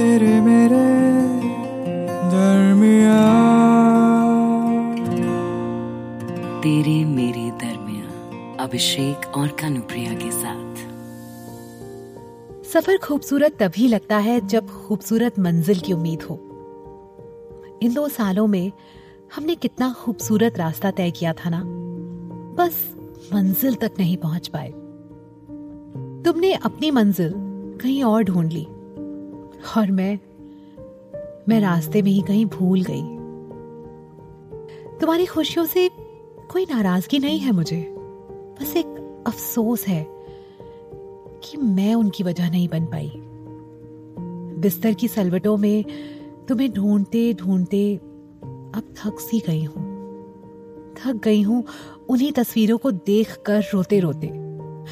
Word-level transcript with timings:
तेरे 0.00 0.40
मेरे 0.40 0.84
दरमिया 2.30 3.16
तेरे 6.60 7.04
मेरे 7.04 7.50
दरमिया 7.50 8.06
अभिषेक 8.64 9.36
और 9.36 9.48
कनुप्रिया 9.48 10.14
के 10.14 10.30
साथ। 10.30 10.76
सफ़र 12.64 12.98
खूबसूरत 12.98 13.56
तभी 13.62 13.88
लगता 13.88 14.18
है 14.18 14.46
जब 14.46 14.66
खूबसूरत 14.66 15.38
मंजिल 15.38 15.80
की 15.80 15.92
उम्मीद 15.92 16.22
हो। 16.22 16.34
इन 17.82 17.94
दो 17.94 18.08
सालों 18.08 18.46
में 18.46 18.72
हमने 19.36 19.54
कितना 19.54 19.92
खूबसूरत 19.92 20.58
रास्ता 20.58 20.90
तय 20.90 21.10
किया 21.10 21.32
था 21.32 21.50
ना? 21.50 21.62
बस 22.54 22.96
मंजिल 23.34 23.74
तक 23.74 23.92
नहीं 23.98 24.16
पहुँच 24.16 24.48
पाए। 24.48 24.70
तुमने 26.24 26.52
अपनी 26.52 26.90
मंजिल 26.90 27.32
कहीं 27.82 28.04
और 28.04 28.22
ढूंढ 28.22 28.52
ली। 28.52 28.66
और 29.76 29.90
मैं 29.90 30.18
मैं 31.48 31.60
रास्ते 31.60 32.02
में 32.02 32.10
ही 32.10 32.20
कहीं 32.22 32.46
भूल 32.46 32.82
गई। 32.82 33.02
तुम्हारी 34.98 35.26
खुशियों 35.26 35.64
से 35.66 35.88
कोई 36.50 36.64
नाराज़गी 36.64 37.18
नहीं 37.18 37.38
है 37.38 37.52
मुझे। 37.52 37.80
बस 38.60 38.76
एक 38.76 39.22
अफसोस 39.26 39.86
है 39.86 40.06
कि 41.44 41.56
मैं 41.56 41.94
उनकी 41.94 42.24
वजह 42.24 42.50
नहीं 42.50 42.68
बन 42.68 42.86
पाई। 42.86 43.12
बिस्तर 44.60 44.94
की 44.94 45.08
सलवटों 45.08 45.56
में 45.56 45.84
तुम्हें 46.48 46.72
ढूंढते 46.72 47.32
ढूंढते 47.34 47.96
अब 47.96 48.94
थक 48.98 49.20
सी 49.20 49.42
गई 49.46 49.62
हूँ। 49.64 49.88
थक 50.96 51.20
गई 51.24 51.42
हूँ 51.42 51.64
उन्हीं 52.08 52.32
तस्वीरों 52.32 52.78
को 52.78 52.90
देखकर 52.90 53.62
रोते 53.74 54.00
रोते 54.00 54.28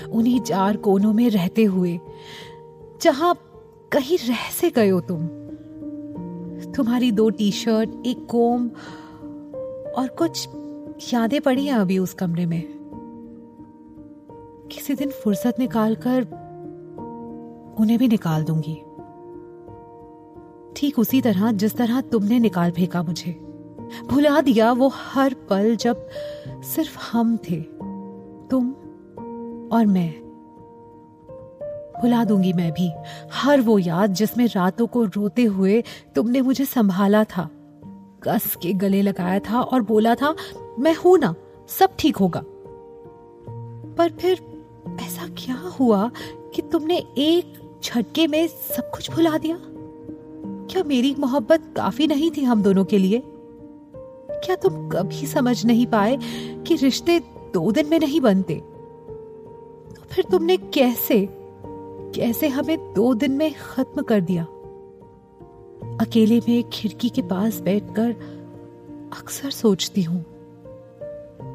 उन्हीं 0.08 0.40
चार 0.40 0.76
कोनों 0.76 1.12
में 1.12 1.30
रहते 1.30 1.64
हुए, 1.64 1.98
जहाँ 3.02 3.34
कहीं 3.92 4.18
रह 4.18 4.50
से 4.60 4.70
गए 4.70 4.88
हो 4.88 5.00
तुम? 5.00 5.26
तुम्हारी 6.72 7.12
दो 7.12 7.30
टी 7.30 7.52
शर्ट 7.52 8.06
एक 8.06 8.26
कोम 8.26 8.68
और 9.96 10.08
कुछ 10.08 10.48
यादें 11.14 11.40
पड़ी 11.40 11.66
हैं 11.66 11.74
अभी 11.74 11.98
उस 11.98 12.14
कमरे 12.14 12.46
में? 12.46 12.62
किसी 14.72 14.94
दिन 14.94 15.10
फुर्सत 15.10 15.54
निकाल 15.58 15.94
कर 15.94 16.22
उन्हें 17.80 17.98
भी 17.98 18.08
निकाल 18.08 18.44
दूँगी। 18.44 18.74
ठीक 20.76 20.98
उसी 20.98 21.20
तरह, 21.20 21.52
जिस 21.52 21.76
तरह 21.76 22.00
तुमने 22.00 22.38
निकाल 22.38 22.70
फेंका 22.70 23.02
मुझे। 23.02 23.32
भुला 24.10 24.40
दिया 24.40 24.72
वो 24.72 24.90
हर 24.94 25.34
पल 25.34 25.76
जब 25.76 26.08
सिर्फ़ 26.48 26.98
हम 27.12 27.36
थे, 27.36 27.60
तुम 28.50 28.70
और 29.72 29.86
मैं। 29.86 30.27
भुला 32.02 32.24
दूँगी 32.24 32.52
मैं 32.52 32.72
भी। 32.72 32.90
हर 33.32 33.60
वो 33.60 33.78
याद 33.78 34.14
जिसमें 34.14 34.46
रातों 34.46 34.86
को 34.86 35.04
रोते 35.04 35.44
हुए 35.44 35.84
तुमने 36.14 36.40
मुझे 36.40 36.64
संभाला 36.64 37.24
था। 37.24 37.50
कस 38.22 38.56
के 38.62 38.72
गले 38.72 39.02
लगाया 39.02 39.38
था 39.38 39.60
और 39.60 39.82
बोला 39.82 40.14
था, 40.14 40.34
मैं 40.78 40.94
हूँ 40.94 41.18
ना, 41.18 41.34
सब 41.68 41.88
ठीक 41.98 42.16
होगा। 42.16 42.42
पर 43.98 44.10
फिर 44.10 44.40
ऐसा 45.00 45.26
क्या 45.28 45.54
हुआ 45.54 46.10
कि 46.54 46.62
तुमने 46.62 46.96
एक 47.18 47.58
झटके 47.84 48.26
में 48.26 48.46
सब 48.46 48.90
कुछ 48.90 49.10
भुला 49.10 49.38
दिया? 49.38 49.58
क्या 50.70 50.82
मेरी 50.84 51.14
मोहब्बत 51.18 51.74
काफ़ी 51.76 52.06
नहीं 52.06 52.30
थी 52.30 52.42
हम 52.44 52.62
दोनों 52.62 52.84
के 52.84 52.98
लिए? 52.98 53.22
क्या 54.30 54.56
तुम 54.56 54.88
कभी 54.88 55.26
समझ 55.26 55.66
नहीं 55.66 55.86
पाए 55.86 56.18
कि 56.66 56.74
रिश्ते 56.74 57.18
दो 57.54 57.72
दिन 57.72 57.86
में 57.86 57.98
नहीं 58.00 58.20
बनते? 58.20 58.54
तो 59.94 60.02
फिर 60.10 60.24
तुमने 60.30 60.56
कैसे 60.56 61.28
कैसे 62.14 62.48
हमें 62.48 62.76
दो 62.94 63.12
दिन 63.14 63.32
में 63.32 63.52
खत्म 63.54 64.02
कर 64.02 64.20
दिया। 64.20 64.42
अकेले 66.00 66.38
में 66.38 66.68
खिड़की 66.70 67.08
के 67.08 67.22
पास 67.22 67.60
बैठकर 67.60 68.10
अक्सर 69.18 69.50
सोचती 69.50 70.02
हूँ, 70.02 70.24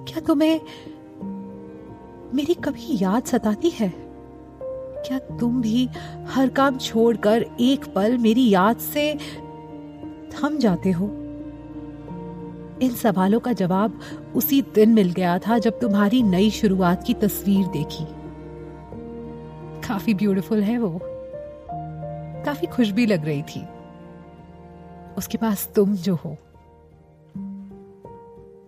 क्या 0.08 0.20
तुम्हें 0.20 0.60
मेरी 2.36 2.54
कभी 2.54 2.98
याद 3.02 3.24
सताती 3.24 3.70
है? 3.70 3.92
क्या 5.06 5.20
तुम 5.40 5.62
भी 5.62 5.88
हर 6.28 6.50
काम 6.50 6.78
छोड़कर 6.78 7.46
एक 7.62 7.86
पल 7.96 8.18
मेरी 8.18 8.50
याद 8.50 8.78
से 8.78 9.14
थम 10.32 10.58
जाते 10.58 10.92
हो? 10.92 11.06
इन 12.82 12.96
सवालों 12.96 13.40
का 13.40 13.54
जवाब 13.54 14.00
उसी 14.36 14.62
दिन 14.76 14.90
मिल 14.90 15.12
गया 15.12 15.38
था 15.40 15.58
जब 15.58 15.80
तुम्हारी 15.80 16.22
नई 16.24 16.50
शुरुआत 16.50 17.04
की 17.04 17.14
तस्वीर 17.14 17.68
देखी। 17.68 18.06
काफ़ी 19.88 20.14
ब्यूटीफुल 20.14 20.62
है 20.62 20.78
वो। 20.78 21.00
काफ़ी 22.46 22.68
खुश 22.68 22.92
भी 22.92 23.06
लग 23.06 23.26
रही 23.26 23.42
थी। 23.42 23.66
उसके 25.18 25.38
पास 25.38 25.72
तुम 25.76 25.96
जो 25.96 26.16
हो। 26.16 26.38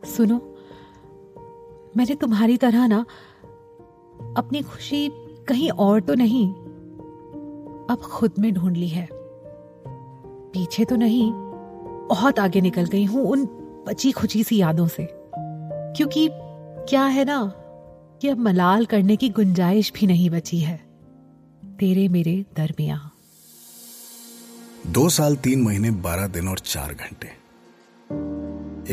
सुनो, 0.06 0.56
मैंने 1.98 2.16
तुम्हारी 2.16 2.58
तरह 2.58 2.88
ना 2.88 3.06
अपनी 4.38 4.62
खुशी 4.62 5.12
कहीं 5.48 5.72
और 5.72 6.02
तो 6.02 6.14
नहीं, 6.14 6.54
अब 7.90 7.98
खुद 8.04 8.32
में 8.40 8.54
ढूंढ 8.54 8.78
ली 8.78 8.88
है। 8.88 9.10
पीछे 10.54 10.86
तो 10.86 10.96
नहीं, 10.96 11.32
बहुत 12.08 12.40
आगे 12.40 12.62
निकल 12.62 12.86
गई 12.86 13.06
हूँ 13.06 13.26
उन 13.26 13.46
बची 13.88 14.12
खुची 14.12 14.44
सी 14.44 14.58
यादों 14.58 14.88
से। 14.88 15.08
क्योंकि 15.96 16.30
क्या 16.90 17.06
है 17.06 17.26
ना 17.26 17.54
कि 18.22 18.30
अब 18.30 18.38
मलाल 18.38 18.86
करने 18.86 19.16
की 19.16 19.30
गुंजाइश 19.30 19.94
भी 19.96 20.08
नहीं 20.08 20.30
बची 20.30 20.60
है। 20.60 20.85
तेरे 21.80 22.08
मेरे 22.08 22.46
दरमिया। 22.58 23.12
दो 24.88 25.10
साल, 25.10 25.36
तीन 25.36 25.62
महीने, 25.62 25.92
बारह 25.92 26.28
दिन 26.28 26.48
और 26.48 26.60
चार 26.60 26.94
घंटे। 26.94 27.28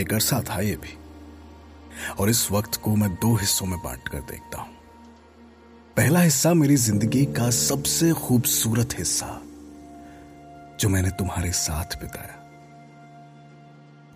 एक 0.01 0.15
अरसा 0.15 0.43
था 0.43 0.61
ये 0.61 0.77
भी। 0.77 0.99
और 2.21 2.31
इस 2.31 2.51
वक्त 2.53 2.77
को 2.77 2.97
मैं 2.97 3.15
दो 3.15 3.35
हिस्सों 3.37 3.67
में 3.67 3.79
बांट 3.79 4.09
कर 4.09 4.19
देखता 4.19 4.59
हूँ। 4.59 4.75
पहला 5.97 6.21
हिस्सा 6.21 6.55
मेरी 6.55 6.77
ज़िंदगी 6.77 7.25
का 7.25 7.51
सबसे 7.51 8.13
खूबसूरत 8.13 8.89
हिस्सा, 8.99 9.43
जो 10.81 10.89
मैंने 10.89 11.11
तुम्हारे 11.11 11.53
साथ 11.53 11.85
बिताया। 11.85 12.39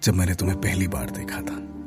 जब 0.02 0.14
मैंने 0.14 0.34
तुम्हें 0.34 0.60
पहली 0.60 0.88
बार 0.88 1.10
देखा 1.10 1.40
था। 1.40 1.85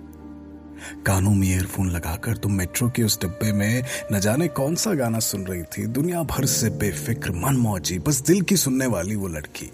कानों 1.06 1.32
में 1.32 1.48
ईयरफोन 1.48 1.90
लगाकर 1.90 2.38
तुम 2.38 2.54
मेट्रो 2.54 2.90
के 2.90 3.04
उस 3.04 3.20
डिब्बे 3.22 3.52
में 3.54 3.84
न 4.12 4.20
जाने 4.20 4.48
कौन 4.48 4.76
सा 4.76 4.94
गाना 4.94 5.20
सुन 5.20 5.46
रही 5.46 5.64
थी। 5.64 5.86
दुनिया 5.88 6.24
भर 6.24 6.46
से 6.46 6.70
बेफिक्र 6.70 7.32
मन 7.32 7.58
मौजी 7.58 8.00
बस 8.00 8.22
दिल 8.22 8.42
की 8.42 8.58
सुनने 8.58 8.86
वाली 8.86 9.16
वो 9.16 9.28
लड़की। 9.28 9.72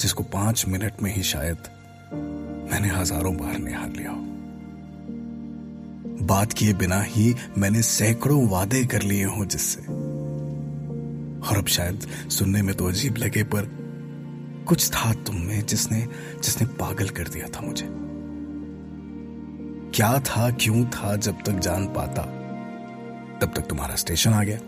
जिसको 0.00 0.22
पाँच 0.22 0.64
मिनट 0.68 1.02
में 1.02 1.14
ही 1.14 1.22
शायद 1.22 1.68
मैंने 2.70 2.88
हज़ारों 2.88 3.36
बार 3.36 3.58
निहार 3.58 3.90
लिया 3.90 4.10
हो। 4.10 4.24
बात 6.26 6.52
किए 6.52 6.72
बिना 6.74 7.00
ही 7.02 7.34
मैंने 7.58 7.82
सैकड़ों 7.82 8.48
वादे 8.48 8.84
कर 8.84 9.02
लिए 9.02 9.24
हों 9.24 9.44
जिससे। 9.44 9.80
और 11.40 11.58
अब 11.58 11.66
शायद 11.66 12.06
सुनने 12.30 12.62
में 12.62 12.74
तो 12.76 12.88
अजीब 12.88 13.16
लगे, 13.16 13.42
पर 13.42 13.68
कुछ 14.68 14.90
था 14.90 15.12
तुम 15.26 15.36
में 15.36 15.66
जिसने 15.66 16.00
जिसने 16.44 16.66
पागल 16.76 17.08
कर 17.08 17.28
दिया 17.28 17.48
था 17.48 17.60
मुझे। 17.60 17.86
क्या 19.96 20.18
था, 20.18 20.50
क्यों 20.50 20.84
था, 20.84 21.16
जब 21.16 21.38
तक 21.46 21.52
जान 21.52 21.86
पाता, 21.86 22.22
तब 23.38 23.52
तक 23.56 23.62
तुम्हारा 23.62 23.94
स्टेशन 23.94 24.30
आ 24.30 24.42
गया। 24.42 24.58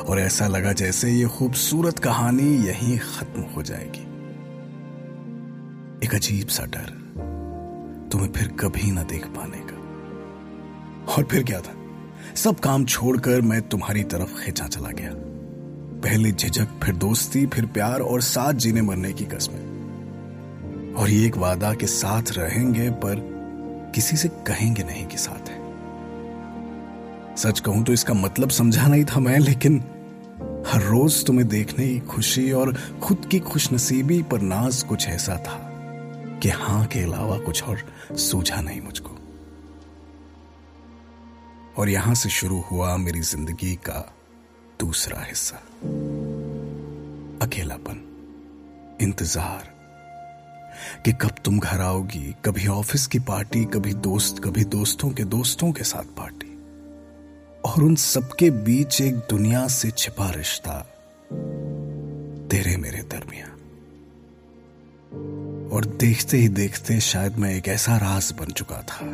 और 0.00 0.18
ऐसा 0.18 0.46
लगा 0.46 0.72
जैसे 0.72 1.10
ये 1.10 1.26
खूबसूरत 1.26 1.98
कहानी 1.98 2.56
यहीं 2.66 2.98
खत्म 2.98 3.42
हो 3.42 3.62
जाएगी। 3.62 4.02
एक 6.06 6.14
अजीब 6.14 6.48
सा 6.48 6.64
डर 6.64 6.86
तुम्हें 8.12 8.32
फिर 8.32 8.48
कभी 8.48 8.90
ना 8.90 9.02
देख 9.02 9.26
पाने 9.26 9.58
का। 9.58 9.76
और 11.12 11.24
फिर 11.24 11.44
क्या 11.44 11.60
था? 11.60 11.74
सब 12.34 12.60
काम 12.60 12.84
छोड़कर 12.84 13.40
मैं 13.40 13.62
तुम्हारी 13.62 14.04
तरफ़ 14.04 14.44
खींचा 14.44 14.66
चला 14.66 14.90
गया। 14.90 15.10
पहले 16.00 16.32
झिझक, 16.32 16.68
फिर 16.82 16.96
दोस्ती, 16.96 17.46
फिर 17.46 17.66
प्यार 17.66 18.00
और 18.00 18.20
साथ 18.20 18.52
जीने 18.52 18.82
मरने 18.82 19.12
की 19.12 19.24
कस्में। 19.24 19.72
और 20.94 21.10
ये 21.10 21.26
एक 21.26 21.36
वादा 21.36 21.74
के 21.74 21.86
साथ 21.86 22.22
रहेंगे, 22.30 22.90
पर 22.90 23.31
किसी 23.94 24.16
से 24.16 24.28
कहेंगे 24.46 24.82
नहीं 24.82 25.06
कि 25.06 25.18
साथ 25.18 25.48
है। 25.48 25.60
सच 27.36 27.60
कहूँ 27.60 27.84
तो 27.84 27.92
इसका 27.92 28.14
मतलब 28.14 28.50
समझा 28.50 28.86
नहीं 28.86 29.04
था 29.04 29.20
मैं, 29.20 29.38
लेकिन 29.38 29.78
हर 30.66 30.82
रोज 30.82 31.24
तुम्हें 31.26 31.48
देखने 31.48 31.86
की 31.88 31.98
खुशी 32.06 32.50
और 32.52 32.74
खुद 33.02 33.26
की 33.30 33.38
खुशनसीबी 33.40 34.22
पर 34.22 34.40
नाज 34.40 34.82
कुछ 34.82 35.08
ऐसा 35.08 35.36
था 35.36 35.58
कि 36.42 36.48
हाँ 36.48 36.84
के 36.86 37.00
अलावा 37.00 37.38
कुछ 37.38 37.62
और 37.62 37.82
सूझा 38.18 38.60
नहीं 38.60 38.80
मुझको। 38.80 39.16
और 41.78 41.88
यहाँ 41.88 42.14
से 42.14 42.28
शुरू 42.28 42.60
हुआ 42.60 42.96
मेरी 42.96 43.20
ज़िंदगी 43.20 43.74
का 43.76 44.00
दूसरा 44.80 45.22
हिस्सा। 45.22 45.56
अकेलापन, 47.42 48.00
इंतज़ार 49.00 49.71
कि 51.04 51.12
कब 51.12 51.34
तुम 51.44 51.58
घर 51.58 51.80
आओगी, 51.80 52.34
कभी 52.44 52.66
ऑफ़िस 52.66 53.06
की 53.06 53.18
पार्टी, 53.18 53.64
कभी 53.64 53.94
दोस्त, 53.94 54.42
कभी 54.44 54.64
दोस्तों 54.64 55.10
के 55.10 55.24
दोस्तों 55.24 55.72
के 55.72 55.84
साथ 55.84 56.16
पार्टी। 56.16 56.50
और 57.64 57.82
उन 57.82 57.94
सबके 57.94 58.50
बीच 58.50 59.00
एक 59.00 59.16
दुनिया 59.30 59.66
से 59.68 59.90
छिपा 59.90 60.30
रिश्ता 60.30 60.78
तेरे 62.50 62.76
मेरे 62.76 63.02
दरमिया 63.02 63.46
और 65.76 65.84
देखते 66.00 66.36
ही 66.36 66.48
देखते 66.48 67.00
शायद 67.00 67.36
मैं 67.36 67.54
एक 67.54 67.68
ऐसा 67.68 67.96
राज 67.96 68.32
बन 68.40 68.52
चुका 68.52 68.80
था, 68.82 69.06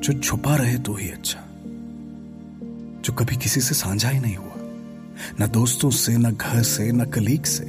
जो 0.00 0.18
छुपा 0.20 0.56
रहे 0.56 0.78
तो 0.78 0.94
ही 0.94 1.10
अच्छा 1.10 1.44
जो 3.00 3.12
कभी 3.12 3.36
किसी 3.36 3.60
से 3.60 3.74
साझा 3.74 4.08
ही 4.08 4.20
नहीं 4.20 4.36
हुआ। 4.36 4.54
ना 5.40 5.46
दोस्तों 5.46 5.90
से, 5.90 6.16
ना 6.16 6.30
घर 6.30 6.62
से, 6.62 6.92
ना 6.92 7.04
कलीग 7.04 7.44
से। 7.44 7.64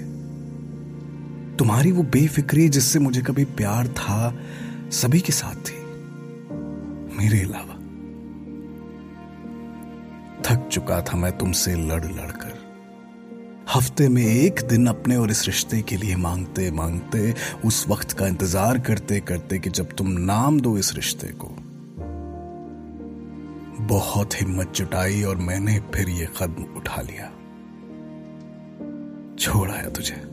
तुम्हारी 1.61 1.91
वो 1.91 2.03
बेफिक्री 2.03 2.67
जिससे 2.69 2.99
मुझे 2.99 3.21
कभी 3.21 3.43
प्यार 3.57 3.87
था, 3.87 4.35
सभी 4.91 5.19
के 5.19 5.31
साथ 5.31 5.55
थी। 5.55 5.75
मेरे 7.17 7.41
अलावा, 7.41 7.75
थक 10.41 10.67
चुका 10.71 10.99
था 11.01 11.17
मैं 11.17 11.31
तुमसे 11.37 11.73
लड़ 11.75 12.05
लड़कर 12.05 12.53
हफ़्ते 13.73 14.07
में 14.09 14.23
एक 14.23 14.61
दिन 14.69 14.87
अपने 14.87 15.15
और 15.15 15.31
इस 15.31 15.45
रिश्ते 15.45 15.81
के 15.81 15.97
लिए 15.97 16.15
मांगते 16.15 16.71
मांगते 16.71 17.33
उस 17.65 17.85
वक्त 17.89 18.11
का 18.11 18.27
इंतज़ार 18.27 18.79
करते 18.79 19.19
करते 19.19 19.59
कि 19.59 19.69
जब 19.69 19.93
तुम 19.93 20.11
नाम 20.11 20.59
दो 20.59 20.77
इस 20.77 20.93
रिश्ते 20.95 21.27
को, 21.27 21.55
बहुत 23.87 24.41
हिम्मत 24.41 24.73
जुटाई 24.75 25.23
और 25.23 25.35
मैंने 25.35 25.79
फिर 25.93 26.09
ये 26.09 26.27
कदम 26.41 26.75
उठा 26.77 27.01
लिया। 27.01 27.31
छोड़ 29.39 29.69
आया 29.71 29.89
तुझे। 29.89 30.31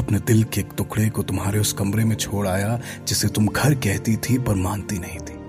अपने 0.00 0.18
दिल 0.18 0.44
के 0.44 0.60
एक 0.60 0.68
टुकड़े 0.76 1.10
को 1.10 1.22
तुम्हारे 1.22 1.58
उस 1.58 1.72
कमरे 1.72 2.04
में 2.04 2.16
छोड़ 2.16 2.48
आया 2.48 2.80
जिसे 3.06 3.28
तुम 3.28 3.46
घर 3.46 3.74
कहती 3.74 4.16
थी 4.16 4.38
पर 4.38 4.54
मानती 4.54 4.98
नहीं 4.98 5.18
थी। 5.18 5.40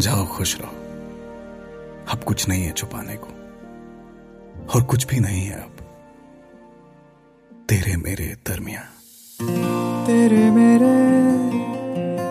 जाओ 0.00 0.26
खुश 0.26 0.60
रहो। 0.60 0.70
अब 2.12 2.24
कुछ 2.24 2.48
नहीं 2.48 2.64
है 2.64 2.72
छुपाने 2.72 3.16
को। 3.16 3.28
और 4.74 4.82
कुछ 4.82 5.06
भी 5.06 5.20
नहीं 5.20 5.46
है 5.46 5.62
अब। 5.62 5.70
तेरे 7.68 7.96
मेरे 7.96 8.36
दरमिया 8.48 8.80
तेरे 10.06 10.50
मेरे 10.50 10.94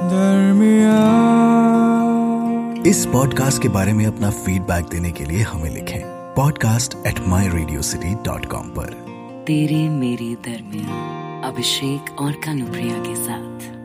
दरमिया 0.10 1.24
इस 2.90 3.06
पॉडकास्ट 3.06 3.62
के 3.62 3.70
बारे 3.70 3.94
में 3.94 4.06
अपना 4.06 4.30
फीडबैक 4.30 4.86
देने 4.86 5.12
के 5.12 5.24
लिए 5.24 5.42
हमें 5.42 5.70
लिखें 5.70 6.02
podcast 6.36 6.96
at 7.08 7.20
my 7.20 7.48
Radio 7.48 7.82
City 7.82 8.16
dot 8.16 8.46
com 8.46 8.70
पर। 8.70 9.13
तेरे 9.48 9.90
मेरे 9.90 10.36
दरमियान 10.36 11.44
अभिषेक 11.44 12.20
और 12.20 12.32
कानुप्रिया 12.32 13.00
के 13.00 13.16
साथ। 13.16 13.83